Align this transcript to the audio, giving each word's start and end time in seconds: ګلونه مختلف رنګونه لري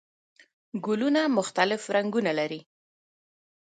ګلونه 0.85 1.21
مختلف 1.37 1.81
رنګونه 1.95 2.31
لري 2.39 2.61